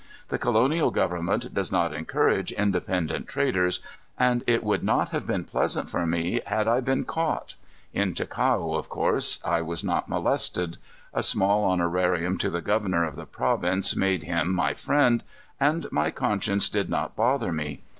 [0.29, 3.81] The colonial government does not encourage independent traders,
[4.17, 7.53] and it would not have been pleasant for me had I been caught.
[7.93, 10.79] In Ticao, of course, I was not molested.
[11.13, 15.21] A small honorarium to the governor of the province made him my friend,
[15.59, 17.83] and my conscience did not bother me.